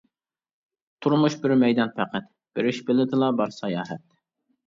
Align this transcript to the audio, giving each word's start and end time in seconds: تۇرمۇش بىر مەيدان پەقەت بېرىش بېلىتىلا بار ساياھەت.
تۇرمۇش 1.05 1.35
بىر 1.43 1.53
مەيدان 1.65 1.91
پەقەت 1.99 2.31
بېرىش 2.59 2.81
بېلىتىلا 2.87 3.31
بار 3.43 3.53
ساياھەت. 3.59 4.03